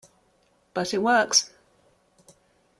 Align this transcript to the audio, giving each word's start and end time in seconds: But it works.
But 0.73 0.95
it 0.95 0.97
works. 0.97 1.51